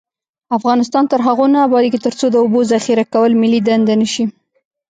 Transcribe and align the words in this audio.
افغانستان 0.57 1.03
تر 1.11 1.19
هغو 1.27 1.45
نه 1.53 1.59
ابادیږي، 1.67 1.99
ترڅو 2.05 2.25
د 2.31 2.35
اوبو 2.43 2.59
ذخیره 2.71 3.05
کول 3.13 3.31
ملي 3.41 3.59
دنده 3.67 3.93
نشي. 4.01 4.25